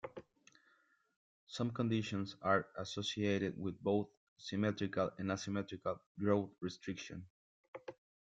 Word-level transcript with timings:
Some 1.45 1.69
conditions 1.69 2.35
are 2.41 2.65
associated 2.75 3.55
with 3.61 3.79
both 3.83 4.09
symmetrical 4.35 5.11
and 5.19 5.31
asymmetrical 5.31 5.99
growth 6.17 6.49
restriction. 6.59 7.27